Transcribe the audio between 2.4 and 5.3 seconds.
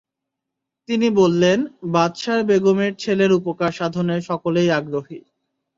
বেগমের ছেলের উপকার সাধনে সকলেই আগ্রহী।